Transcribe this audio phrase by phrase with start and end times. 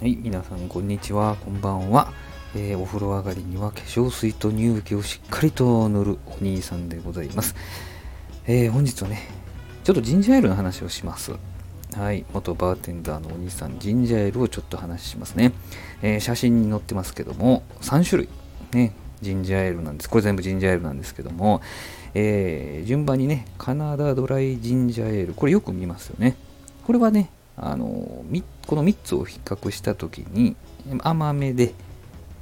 [0.00, 2.12] はい、皆さんこんにちは、こんばんは。
[2.54, 7.56] えー、お風呂上がりには化粧水と乳液をしっかりと塗るお兄さんでございます。
[8.46, 9.28] えー、本日はね、
[9.82, 11.32] ちょっとジンジャーエールの話をします。
[11.96, 15.52] はい、元バーテンダーのお兄さん、ジンジャーエールをちょっと話しますね。
[16.00, 18.28] えー、写真に載ってますけども、3種類、
[18.70, 20.08] ね、ジンジャーエールなんです。
[20.08, 21.60] これ全部ジンジャーエールなんですけども、
[22.14, 26.36] え、順番にね、カナダドライジンジャーエール、これよく見ますよね。
[26.86, 27.86] これはね、あの
[28.66, 30.56] この3つを比較した時に
[31.02, 31.74] 甘めで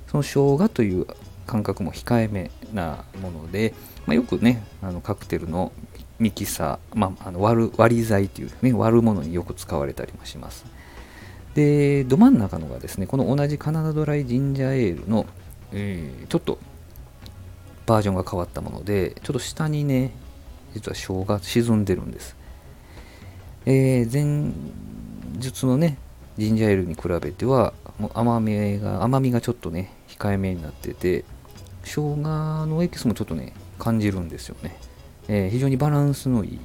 [0.09, 1.07] その生姜という
[1.47, 3.75] 感覚も控えめなもので、
[4.07, 5.73] まあ、よくねあのカクテルの
[6.19, 10.65] ミキサー、まあ、あの割る割り剤という、ね、割るものによく使われたりもします。
[11.55, 15.25] でど真ん中のがですねこの同じカナダドライジンジャーエールの、
[15.73, 16.59] えー、ちょっと
[17.87, 20.13] バージョンが変わったものでちょっと下にね
[20.75, 22.37] 実は生姜沈んでるんです。
[23.65, 24.53] えー、前
[25.39, 25.99] 述のね
[26.39, 31.25] ジンジャーエールに比べてはもう甘みが甘みがちょっとね控えめになってて
[31.83, 32.17] 生姜
[32.67, 34.79] のエキスもちょっとね感じるんですよね、
[35.29, 36.61] えー、非常にバランスのいい、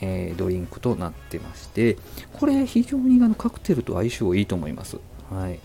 [0.00, 1.96] えー、ドリンクとなってまして
[2.34, 4.98] これ非常にあのカクテルと相性いいと思います。
[5.30, 5.58] はい。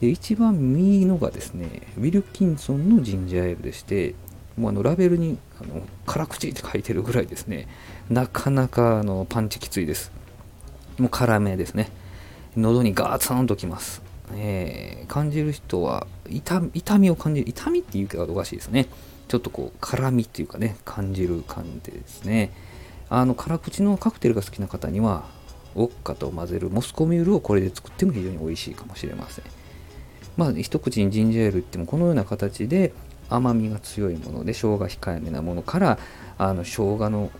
[0.00, 4.14] で一番右のがですねウィルキンソンのジンジャーエールでして
[4.56, 7.66] もうあのラベルにあの辛口って書いてるぐらいですね
[8.08, 10.12] なかなかあのパンチきついです。
[10.98, 11.90] もう辛めですね。
[12.56, 14.02] 喉にガーツンときます。
[14.34, 16.60] えー、感じる人は痛
[16.98, 17.48] みを感じる。
[17.48, 18.86] 痛みっていうかおかしいですね。
[19.28, 22.52] ちょっとこう、辛みっていうかね、感じる感じですね。
[23.10, 25.24] あの、辛口のカクテルが好きな方には、
[25.74, 29.44] ウォッカと混ぜるモスコミュールをこれで作っても非常に美味しいかもしれません。
[30.36, 32.92] まあ、一口にジンジャーエールってもこのような形で
[33.28, 35.98] 甘みが強いもので生姜控えめなものから
[36.38, 37.30] あの生姜の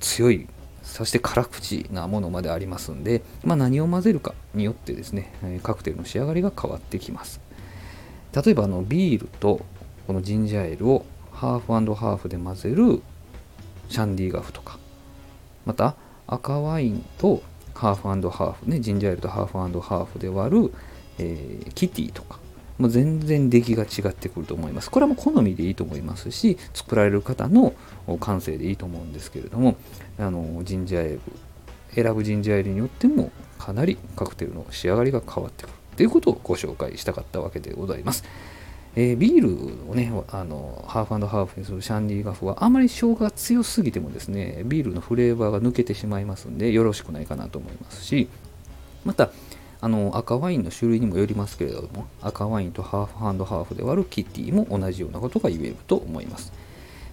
[0.00, 0.46] 強い
[0.84, 5.32] そして辛口なものまでありますんで、まあ、何を混ぜるかによってですね
[5.62, 7.40] カクテルの仕上がりが変わってきます。
[8.34, 9.60] 例えばあのビールと
[10.06, 13.00] このジンジャーエールをハーフハーフで混ぜる
[13.88, 14.78] シャンディガフとか
[15.64, 15.94] また
[16.26, 17.42] 赤ワインと
[17.74, 20.74] ハーフハーフねジンジャーエールとハーフハーフで割る、
[21.18, 22.38] えー、キティとか
[22.78, 24.90] もう全然出来が違ってくると思います。
[24.90, 27.74] これはもう好みでいいと思いますし、作られる方の
[28.20, 29.76] 感性でいいと思うんですけれども、
[30.18, 38.24] あのジンジャーエール、選ぶジンジャーエールによってもかなりカクテルの仕上がりが変わってくるということをご紹介したかったわけでございます。
[38.96, 48.28] えー、ビールをね、あのハーフハーフにするシャンディガフはあまり生姜が強すぎてもですね、ビールのフレーバーが抜けてしまいますんで、よろしくないかなと思いますし、
[49.04, 49.30] また、
[49.84, 56.54] あの赤ワインの種類にもよりますけれども赤ワインとハーフアンドハーフで割るキティも同じようなことが言えると思います。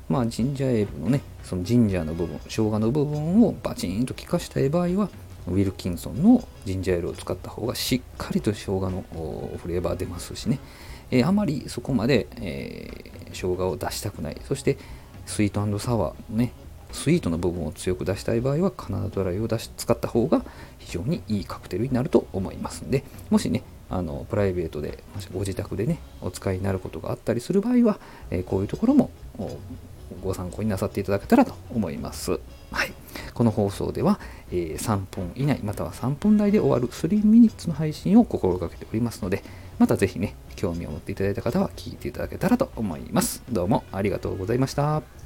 [0.07, 5.09] まあジンジャーエールのねそのジンジャーの部分生姜の部分をバチンと効かしたい場合は
[5.47, 9.03] ウィルキンソンのジンジャーエールを使った方がしっかりと生姜の
[9.61, 10.59] フレーバー出ますしね、
[11.11, 14.37] えー、あまりそこまで、えー、生姜を出したくない。
[14.47, 14.77] そして
[15.25, 16.53] スイートサワーのね
[16.91, 20.43] スイートの部分を強く出したい場合はカナダドライを出し使った方が
[20.79, 25.03] 非常にいいカクテルになると思いますんでもしねあのプライベートで
[25.33, 29.11] ご自宅でねお使いになることがあったりする場合は、えー、こういうところも
[30.23, 32.39] ご参考になさっていただけたらと思います。
[32.71, 32.93] はい、
[33.33, 34.19] この放送では、
[34.51, 39.43] えー、3分以内または3分台で終わる3ミニッツの配信を心がけておりますので
[39.77, 43.43] またぜひね興味を持っていただいた方は聞いていただけたらと思います。
[43.51, 45.20] どうもありがとうございました。